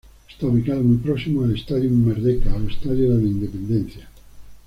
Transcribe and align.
Está 0.27 0.47
ubicado 0.47 0.81
muy 0.81 0.97
próximo 0.97 1.43
al 1.43 1.53
Stadium 1.55 2.03
Merdeka 2.07 2.55
o 2.55 2.67
"Estadio 2.67 3.11
de 3.15 3.21
la 3.21 3.29
Independencia". 3.29 4.09